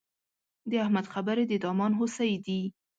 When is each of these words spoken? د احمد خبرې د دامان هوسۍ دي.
د 0.69 0.71
احمد 0.83 1.05
خبرې 1.13 1.43
د 1.47 1.53
دامان 1.63 1.91
هوسۍ 1.99 2.31
دي. 2.45 2.61